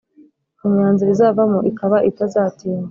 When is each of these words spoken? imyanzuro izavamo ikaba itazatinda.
imyanzuro 0.65 1.09
izavamo 1.15 1.59
ikaba 1.71 1.97
itazatinda. 2.09 2.79